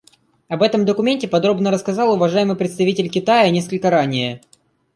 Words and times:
Об 0.47 0.63
этом 0.63 0.83
документе 0.83 1.27
подробно 1.27 1.69
рассказал 1.69 2.11
уважаемый 2.11 2.55
представитель 2.57 3.07
Китая 3.07 3.51
несколько 3.51 3.91
ранее. 3.91 4.41